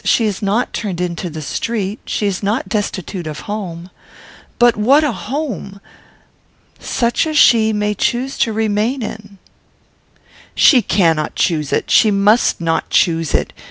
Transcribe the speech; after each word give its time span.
She 0.03 0.25
is 0.25 0.41
not 0.41 0.73
turned 0.73 0.99
into 0.99 1.29
the 1.29 1.43
street. 1.43 1.99
She 2.07 2.25
is 2.25 2.41
not 2.41 2.67
destitute 2.67 3.27
of 3.27 3.41
home." 3.41 3.91
"But 4.57 4.75
what 4.75 5.03
a 5.03 5.11
home!" 5.11 5.79
"Such 6.79 7.27
as 7.27 7.37
she 7.37 7.71
may 7.71 7.93
choose 7.93 8.35
to 8.39 8.51
remain 8.51 9.03
in." 9.03 9.37
"She 10.55 10.81
cannot 10.81 11.35
choose 11.35 11.71
it. 11.71 11.91
She 11.91 12.09
must 12.09 12.59
not 12.59 12.89
choose 12.89 13.35
it. 13.35 13.53